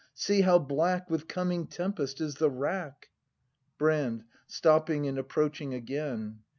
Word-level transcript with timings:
see 0.15 0.41
how 0.41 0.57
black 0.57 1.11
With 1.11 1.27
coming 1.27 1.67
tempest 1.67 2.21
is 2.21 2.33
the 2.33 2.49
wrack! 2.49 3.09
Brand. 3.77 4.23
[Stopping 4.47 5.05
and 5.07 5.19
approaching 5.19 5.75
again. 5.75 6.39